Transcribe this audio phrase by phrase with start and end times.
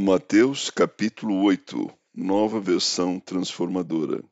[0.00, 4.22] Mateus capítulo 8 Nova versão transformadora.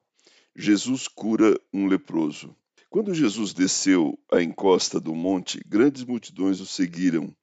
[0.54, 2.54] Jesus cura um leproso.
[2.88, 7.34] Quando Jesus desceu à encosta do monte, grandes multidões o seguiram.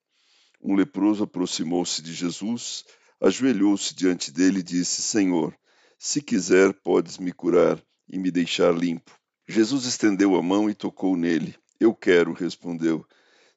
[0.62, 2.86] Um leproso aproximou-se de Jesus,
[3.20, 5.54] ajoelhou-se diante dele e disse: Senhor,
[6.00, 7.78] se quiser, podes me curar
[8.08, 9.12] e me deixar limpo.
[9.46, 11.56] Jesus estendeu a mão e tocou nele.
[11.78, 13.06] Eu quero, respondeu.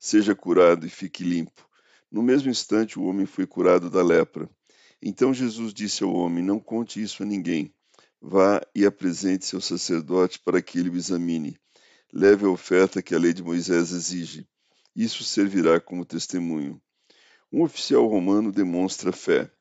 [0.00, 1.65] Seja curado e fique limpo.
[2.16, 4.48] No mesmo instante, o homem foi curado da lepra.
[5.02, 7.70] Então Jesus disse ao homem: Não conte isso a ninguém.
[8.18, 11.58] Vá e apresente-se ao sacerdote para que ele o examine.
[12.10, 14.48] Leve a oferta que a lei de Moisés exige.
[14.96, 16.80] Isso servirá como testemunho.
[17.52, 19.52] Um oficial romano demonstra fé.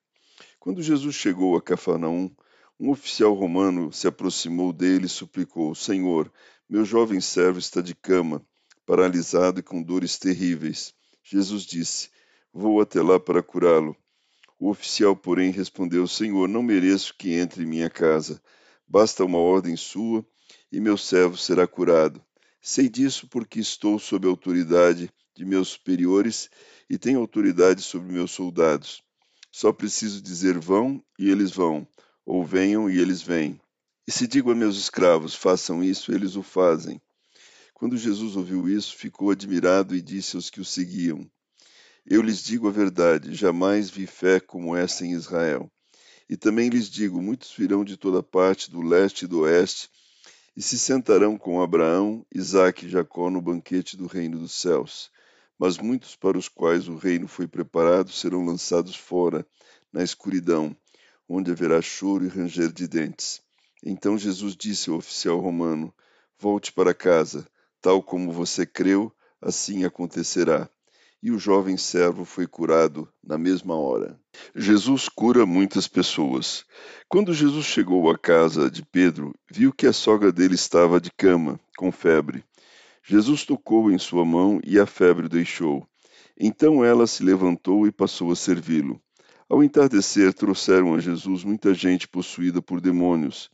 [0.58, 2.34] Quando Jesus chegou a Cafarnaum,
[2.80, 6.32] um oficial romano se aproximou dele e suplicou: Senhor,
[6.70, 8.42] meu jovem servo está de cama,
[8.86, 10.94] paralisado e com dores terríveis.
[11.22, 12.15] Jesus disse:
[12.58, 13.94] Vou até lá para curá-lo.
[14.58, 18.42] O oficial, porém, respondeu: Senhor, não mereço que entre em minha casa.
[18.88, 20.26] Basta uma ordem sua
[20.72, 22.24] e meu servo será curado.
[22.62, 26.50] Sei disso porque estou sob a autoridade de meus superiores
[26.90, 29.04] e tenho autoridade sobre meus soldados.
[29.52, 31.86] Só preciso dizer vão e eles vão,
[32.26, 33.60] ou venham e eles vêm.
[34.08, 37.02] E se digo a meus escravos, façam isso, eles o fazem.
[37.74, 41.30] Quando Jesus ouviu isso, ficou admirado e disse aos que o seguiam:
[42.08, 45.72] eu lhes digo a verdade, jamais vi fé como esta em Israel.
[46.30, 49.90] E também lhes digo: muitos virão de toda parte, do leste e do oeste,
[50.56, 55.10] e se sentarão com Abraão, Isaque e Jacó no banquete do reino dos céus.
[55.58, 59.46] Mas muitos para os quais o reino foi preparado serão lançados fora,
[59.92, 60.78] na escuridão,
[61.28, 63.42] onde haverá choro e ranger de dentes.
[63.84, 65.92] Então Jesus disse ao oficial romano:
[66.38, 67.48] Volte para casa,
[67.82, 69.12] tal como você creu,
[69.42, 70.70] assim acontecerá
[71.26, 74.16] e o jovem servo foi curado na mesma hora.
[74.56, 76.64] Jesus cura muitas pessoas.
[77.10, 81.60] Quando Jesus chegou à casa de Pedro, viu que a sogra dele estava de cama,
[81.76, 82.44] com febre.
[83.04, 85.88] Jesus tocou em sua mão e a febre deixou.
[86.40, 89.02] Então ela se levantou e passou a servi-lo.
[89.50, 93.50] Ao entardecer, trouxeram a Jesus muita gente possuída por demônios.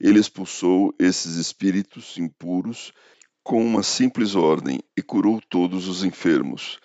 [0.00, 2.94] Ele expulsou esses espíritos impuros
[3.42, 6.80] com uma simples ordem e curou todos os enfermos.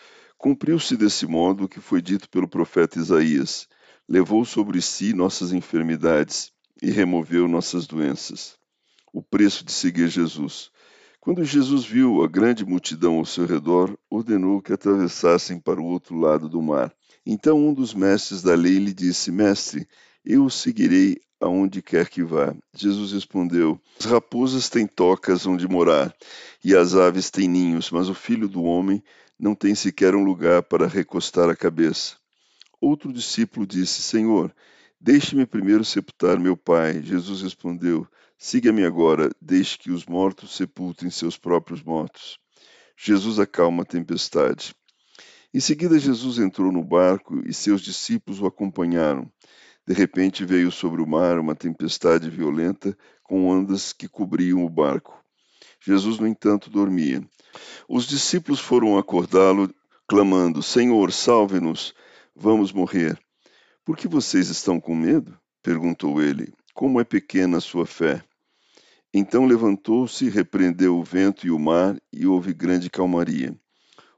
[0.45, 3.67] Cumpriu-se desse modo o que foi dito pelo profeta Isaías:
[4.07, 6.51] levou sobre si nossas enfermidades
[6.83, 8.55] e removeu nossas doenças.
[9.11, 10.69] O preço de seguir Jesus.
[11.19, 16.15] Quando Jesus viu a grande multidão ao seu redor, ordenou que atravessassem para o outro
[16.15, 16.93] lado do mar.
[17.25, 19.87] Então um dos mestres da lei lhe disse: Mestre,
[20.23, 22.55] eu o seguirei aonde quer que vá.
[22.71, 26.15] Jesus respondeu: As raposas têm tocas onde morar,
[26.63, 29.03] e as aves têm ninhos, mas o filho do homem
[29.39, 32.15] não tem sequer um lugar para recostar a cabeça.
[32.79, 34.53] Outro discípulo disse: Senhor,
[34.99, 37.01] deixe-me primeiro sepultar meu pai.
[37.01, 38.07] Jesus respondeu:
[38.37, 42.37] Siga-me agora, deixe que os mortos sepultem seus próprios mortos.
[42.97, 44.73] Jesus acalma a tempestade.
[45.53, 49.31] Em seguida, Jesus entrou no barco e seus discípulos o acompanharam.
[49.87, 55.23] De repente veio sobre o mar uma tempestade violenta com ondas que cobriam o barco.
[55.79, 57.23] Jesus, no entanto, dormia.
[57.87, 59.73] Os discípulos foram acordá-lo,
[60.07, 61.93] clamando: Senhor, salve-nos,
[62.35, 63.19] vamos morrer.
[63.83, 65.37] Por que vocês estão com medo?
[65.61, 66.53] perguntou ele.
[66.73, 68.23] Como é pequena a sua fé?
[69.13, 73.57] Então levantou-se, repreendeu o vento e o mar, e houve grande calmaria.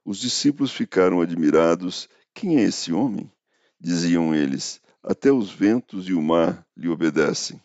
[0.03, 2.09] Os discípulos ficaram admirados.
[2.33, 3.31] Quem é esse homem?
[3.79, 4.81] Diziam eles.
[5.03, 7.61] Até os ventos e o mar lhe obedecem.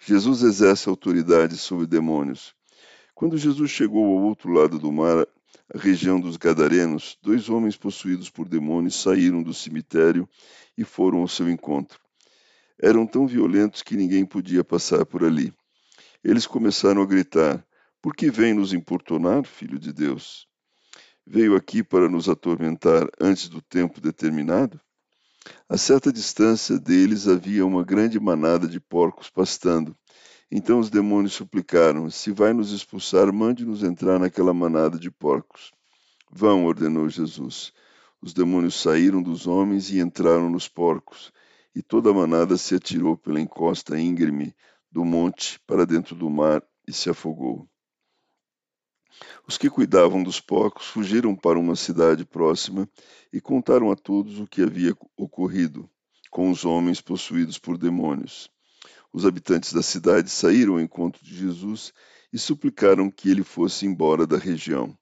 [0.00, 2.55] Jesus exerce autoridade sobre demônios.
[3.16, 5.26] Quando Jesus chegou ao outro lado do mar,
[5.74, 10.28] a região dos Gadarenos, dois homens possuídos por demônios saíram do cemitério
[10.76, 11.98] e foram ao seu encontro.
[12.78, 15.50] Eram tão violentos que ninguém podia passar por ali.
[16.22, 17.66] Eles começaram a gritar:
[18.02, 20.46] Por que vem nos importunar, filho de Deus?
[21.26, 24.78] Veio aqui para nos atormentar antes do tempo determinado?
[25.70, 29.96] A certa distância deles havia uma grande manada de porcos pastando.
[30.50, 35.72] Então os demônios suplicaram: Se vai nos expulsar, mande-nos entrar naquela manada de porcos.
[36.30, 37.72] Vão, ordenou Jesus.
[38.20, 41.32] Os demônios saíram dos homens e entraram nos porcos,
[41.74, 44.54] e toda a manada se atirou pela encosta íngreme
[44.90, 47.68] do monte para dentro do mar e se afogou.
[49.46, 52.88] Os que cuidavam dos porcos fugiram para uma cidade próxima
[53.32, 55.88] e contaram a todos o que havia ocorrido
[56.30, 58.50] com os homens possuídos por demônios.
[59.12, 61.92] Os habitantes da cidade saíram ao encontro de Jesus
[62.32, 64.96] e suplicaram que ele fosse embora da região.